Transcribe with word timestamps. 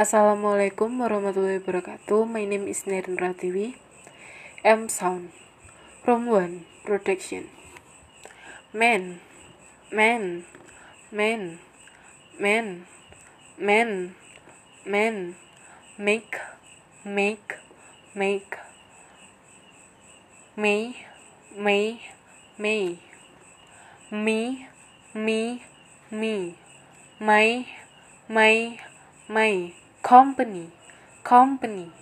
Assalamualaikum 0.00 0.96
warahmatullahi 0.96 1.60
wabarakatuh. 1.60 2.24
My 2.24 2.48
name 2.48 2.72
is 2.72 2.88
Nerin 2.88 3.20
Ratiwi. 3.20 3.76
M 4.64 4.88
Sound. 4.88 5.28
From 6.00 6.24
one 6.24 6.64
Protection. 6.88 7.52
Man, 8.72 9.20
man, 9.92 10.48
man, 11.12 11.60
man, 12.40 12.88
man, 13.60 14.16
man, 14.88 15.36
make, 16.00 16.32
make, 17.04 17.60
make, 18.16 18.56
may, 20.56 20.96
may, 21.52 22.00
may, 22.56 22.96
me, 24.08 24.64
me, 25.12 25.60
me, 26.08 26.56
my, 27.20 27.68
my, 28.32 28.80
my, 29.28 29.76
company, 30.02 30.72
company, 31.22 31.92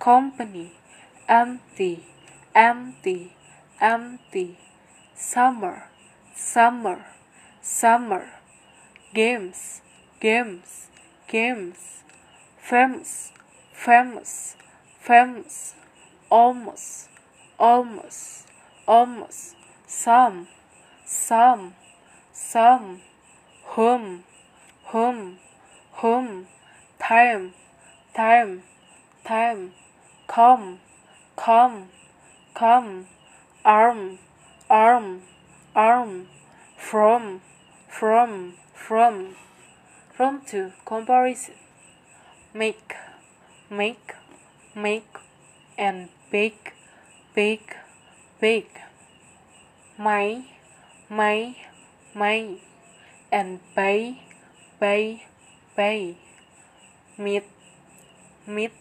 company, 0.00 0.72
empty, 1.28 2.04
empty, 2.54 3.32
empty, 3.80 4.58
summer, 5.14 5.84
summer, 6.34 7.06
summer, 7.62 8.28
games, 9.14 9.80
games, 10.20 10.88
games, 11.28 12.02
famous, 12.58 13.30
famous, 13.72 14.56
famous, 15.00 15.74
almost, 16.30 17.08
almost, 17.58 18.46
almost, 18.86 19.54
some, 19.86 20.48
some, 21.06 21.74
some, 22.32 23.00
whom, 23.62 24.24
time, 27.06 27.52
time, 28.16 28.62
time, 29.26 29.72
come, 30.26 30.78
come, 31.36 31.88
come, 32.54 33.06
arm, 33.62 34.18
arm, 34.70 35.20
arm, 35.76 36.26
from, 36.78 37.42
from, 37.90 38.54
from, 38.72 39.36
from 40.16 40.40
to 40.46 40.72
comparison, 40.86 41.54
make, 42.54 42.94
make, 43.70 44.14
make, 44.74 45.18
and 45.76 46.08
bake, 46.32 46.72
bake, 47.34 47.76
bake, 48.40 48.78
my, 49.98 50.42
my, 51.10 51.54
my, 52.14 52.56
and 53.30 53.60
bay, 53.76 54.22
bay, 54.80 55.26
bay, 55.76 56.16
meet, 57.16 57.44
meet, 58.46 58.72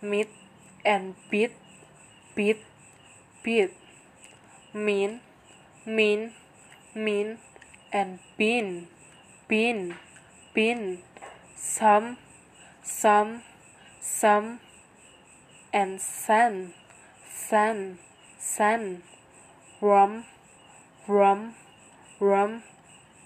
meet, 0.00 0.28
and 0.84 1.14
beat, 1.30 1.52
beat, 2.34 2.58
beat, 3.42 3.70
mean, 4.72 5.20
mean, 5.86 6.32
mean, 6.94 7.38
and 7.92 8.18
bean, 8.38 8.88
bean, 9.48 9.96
bean, 10.54 11.02
some, 11.56 12.16
some, 12.82 13.42
some, 14.00 14.60
and 15.72 16.00
sun, 16.00 16.72
sun, 17.28 17.98
sun, 18.38 19.02
rum, 19.80 20.24
rum, 21.06 21.54
rum, 22.20 22.62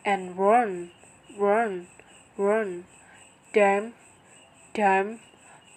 and 0.04 0.36
run, 0.36 0.90
run, 1.38 1.86
run, 2.36 2.84
damn, 3.52 3.92
damn, 4.74 5.20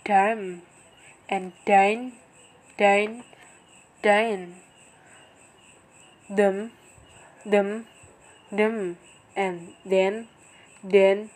damn, 0.04 0.64
and 1.30 1.54
dine, 1.68 2.14
dine, 2.80 3.24
dine, 4.02 4.56
dum, 6.36 6.72
dum, 7.48 7.86
dum, 8.50 8.98
and 9.36 9.74
then, 9.86 10.28
then, 10.84 11.30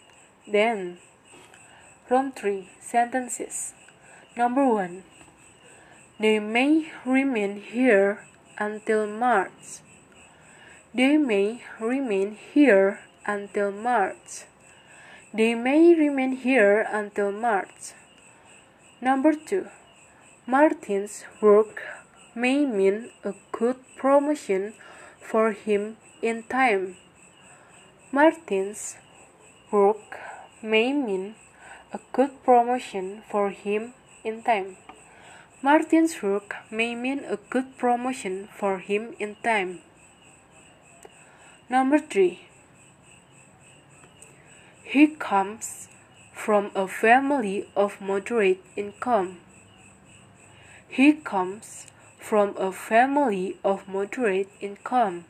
then. 0.51 0.97
From 2.07 2.31
three 2.31 2.69
sentences. 2.81 3.73
Number 4.35 4.67
one. 4.67 5.03
They 6.19 6.39
may 6.39 6.91
remain 7.05 7.61
here 7.61 8.25
until 8.57 9.07
March. 9.07 9.81
They 10.93 11.17
may 11.17 11.63
remain 11.79 12.37
here 12.53 12.99
until 13.25 13.71
March. 13.71 14.45
They 15.33 15.55
may 15.55 15.95
remain 15.95 16.33
here 16.35 16.85
until 16.91 17.31
March. 17.31 17.93
Number 18.99 19.33
two. 19.33 19.67
Martin's 20.45 21.23
work 21.41 21.81
may 22.35 22.65
mean 22.65 23.11
a 23.23 23.33
good 23.53 23.77
promotion 23.95 24.73
for 25.21 25.53
him 25.53 25.95
in 26.21 26.43
time. 26.43 26.97
Martin's 28.11 28.97
work 29.71 30.19
may 30.61 30.91
mean 30.91 31.35
a 31.93 31.99
good 32.11 32.43
promotion 32.43 33.23
for 33.31 33.51
him 33.51 33.93
in 34.25 34.43
time. 34.43 34.75
Martin's 35.61 36.21
work 36.21 36.55
may 36.69 36.93
mean 36.93 37.23
a 37.23 37.37
good 37.49 37.77
promotion 37.77 38.49
for 38.59 38.79
him 38.79 39.15
in 39.17 39.35
time. 39.43 39.79
Number 41.69 41.99
three. 41.99 42.50
He 44.91 45.07
comes 45.07 45.87
from 46.33 46.69
a 46.75 46.85
family 46.85 47.65
of 47.77 48.01
moderate 48.01 48.59
income. 48.75 49.39
He 50.89 51.13
comes 51.13 51.87
from 52.19 52.57
a 52.57 52.73
family 52.73 53.55
of 53.63 53.87
moderate 53.87 54.49
income. 54.59 55.23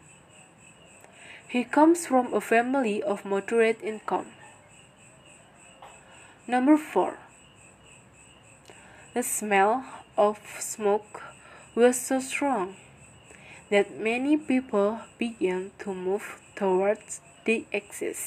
He 1.48 1.64
comes 1.64 2.08
from 2.08 2.34
a 2.34 2.42
family 2.42 3.04
of 3.04 3.24
moderate 3.24 3.84
income. 3.84 4.32
Number 6.48 6.76
4. 6.76 7.20
The 9.14 9.22
smell 9.22 9.86
of 10.18 10.40
smoke 10.58 11.22
was 11.76 12.02
so 12.02 12.20
strong 12.20 12.78
that 13.70 13.96
many 13.96 14.38
people 14.38 15.02
began 15.20 15.70
to 15.86 15.94
move 15.94 16.42
towards 16.56 17.22
the 17.46 17.68
exit. 17.72 18.18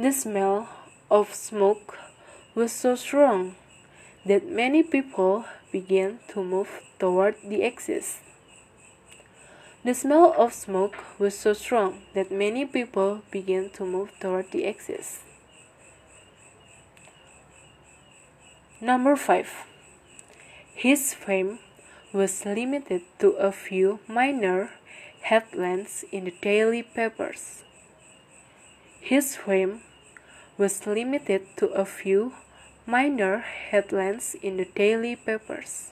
The 0.00 0.12
smell 0.12 0.66
of 1.10 1.34
smoke 1.34 1.98
was 2.54 2.72
so 2.72 2.94
strong 2.94 3.56
that 4.24 4.48
many 4.48 4.82
people 4.82 5.44
began 5.70 6.20
to 6.28 6.42
move 6.42 6.70
toward 6.98 7.36
the 7.44 7.62
exit. 7.62 8.06
The 9.84 9.92
smell 9.92 10.32
of 10.38 10.54
smoke 10.54 10.96
was 11.18 11.36
so 11.36 11.52
strong 11.52 12.00
that 12.14 12.32
many 12.32 12.64
people 12.64 13.20
began 13.30 13.68
to 13.76 13.84
move 13.84 14.10
toward 14.20 14.50
the 14.52 14.64
exit. 14.64 15.04
Number 18.80 19.16
5. 19.16 19.52
His 20.72 21.12
fame 21.12 21.58
was 22.14 22.46
limited 22.46 23.02
to 23.18 23.32
a 23.32 23.52
few 23.52 24.00
minor 24.08 24.70
headlines 25.20 26.06
in 26.10 26.24
the 26.24 26.34
daily 26.40 26.82
papers. 26.82 27.64
His 29.02 29.36
fame 29.36 29.82
was 30.58 30.86
limited 30.86 31.46
to 31.56 31.68
a 31.68 31.84
few 31.84 32.32
minor 32.86 33.38
headlines 33.38 34.36
in 34.42 34.56
the 34.56 34.64
daily 34.64 35.16
papers. 35.16 35.90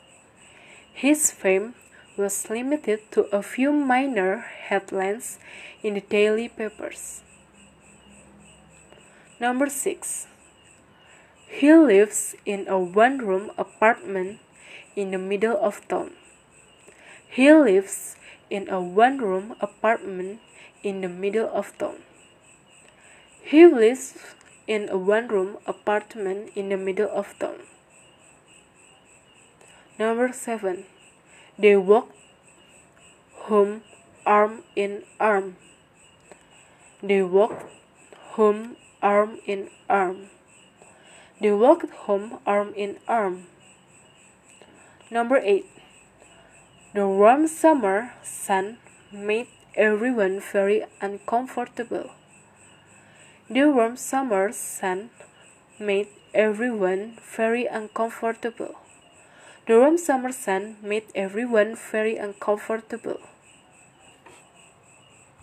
His 0.92 1.30
fame 1.30 1.74
was 2.16 2.50
limited 2.50 3.00
to 3.12 3.30
a 3.30 3.42
few 3.42 3.72
minor 3.72 4.38
headlines 4.40 5.38
in 5.82 5.94
the 5.94 6.00
daily 6.00 6.48
papers. 6.48 7.22
Number 9.38 9.70
6. 9.70 10.26
He 11.46 11.72
lives 11.72 12.34
in 12.44 12.66
a 12.66 12.78
one 12.78 13.18
room 13.18 13.52
apartment 13.56 14.40
in 14.96 15.12
the 15.12 15.18
middle 15.18 15.56
of 15.56 15.86
town. 15.86 16.10
He 17.30 17.52
lives 17.52 18.16
in 18.50 18.68
a 18.68 18.80
one 18.80 19.18
room 19.18 19.54
apartment 19.60 20.40
in 20.82 21.00
the 21.00 21.08
middle 21.08 21.48
of 21.54 21.76
town. 21.78 22.02
He 23.42 23.64
lives 23.64 24.18
in 24.68 24.86
a 24.90 24.98
one 24.98 25.26
room 25.26 25.56
apartment 25.66 26.52
in 26.54 26.68
the 26.68 26.76
middle 26.76 27.08
of 27.08 27.32
town. 27.40 27.64
Number 29.98 30.30
7. 30.30 30.84
They 31.58 31.74
walked 31.74 32.14
home 33.48 33.80
arm 34.26 34.62
in 34.76 35.02
arm. 35.18 35.56
They 37.02 37.22
walked 37.22 37.64
home 38.36 38.76
arm 39.02 39.40
in 39.46 39.70
arm. 39.88 40.28
They 41.40 41.50
walked 41.50 41.90
home 42.04 42.38
arm 42.46 42.74
in 42.76 42.98
arm. 43.08 43.46
Number 45.10 45.38
8. 45.38 45.64
The 46.92 47.08
warm 47.08 47.48
summer 47.48 48.12
sun 48.22 48.76
made 49.10 49.48
everyone 49.74 50.40
very 50.40 50.84
uncomfortable. 51.00 52.17
The 53.50 53.64
warm 53.70 53.96
summer 53.96 54.52
sun 54.52 55.08
made 55.78 56.08
everyone 56.34 57.16
very 57.34 57.64
uncomfortable. 57.64 58.74
The 59.66 59.78
warm 59.78 59.96
summer 59.96 60.32
sun 60.32 60.76
made 60.82 61.04
everyone 61.14 61.74
very 61.74 62.18
uncomfortable. 62.18 63.20